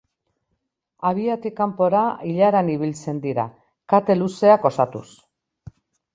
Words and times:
Habiatik 1.09 1.55
kanpora 1.59 2.01
ilaran 2.31 2.73
ibiltzen 2.77 3.21
dira, 3.27 3.47
kate 3.95 4.19
luzeak 4.19 4.69
osatuz. 4.73 5.05